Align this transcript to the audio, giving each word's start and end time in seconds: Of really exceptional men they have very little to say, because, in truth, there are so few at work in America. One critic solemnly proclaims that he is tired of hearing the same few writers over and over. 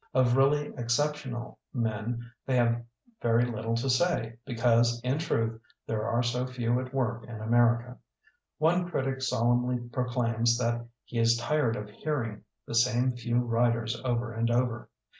Of 0.15 0.35
really 0.35 0.73
exceptional 0.77 1.59
men 1.75 2.31
they 2.47 2.55
have 2.55 2.83
very 3.21 3.45
little 3.45 3.75
to 3.75 3.87
say, 3.87 4.35
because, 4.45 4.99
in 5.01 5.19
truth, 5.19 5.61
there 5.85 6.07
are 6.07 6.23
so 6.23 6.47
few 6.47 6.79
at 6.79 6.91
work 6.91 7.25
in 7.25 7.39
America. 7.39 7.99
One 8.57 8.89
critic 8.89 9.21
solemnly 9.21 9.77
proclaims 9.91 10.57
that 10.57 10.87
he 11.05 11.19
is 11.19 11.37
tired 11.37 11.75
of 11.75 11.91
hearing 11.91 12.43
the 12.65 12.73
same 12.73 13.11
few 13.11 13.41
writers 13.41 13.95
over 14.03 14.33
and 14.33 14.49
over. 14.49 14.89